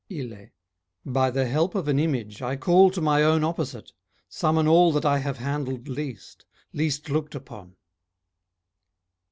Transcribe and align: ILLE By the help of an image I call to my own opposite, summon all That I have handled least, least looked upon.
ILLE 0.09 0.47
By 1.05 1.29
the 1.29 1.45
help 1.45 1.75
of 1.75 1.87
an 1.87 1.99
image 1.99 2.41
I 2.41 2.55
call 2.55 2.89
to 2.89 2.99
my 3.01 3.21
own 3.21 3.43
opposite, 3.43 3.93
summon 4.27 4.67
all 4.67 4.91
That 4.91 5.05
I 5.05 5.19
have 5.19 5.37
handled 5.37 5.87
least, 5.87 6.47
least 6.73 7.07
looked 7.07 7.35
upon. 7.35 7.75